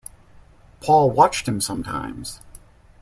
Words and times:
Paul 0.79 1.11
watched 1.11 1.47
him 1.47 1.61
sometimes. 1.61 2.41